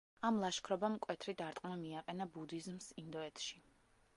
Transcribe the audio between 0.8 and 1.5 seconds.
მკვეთრი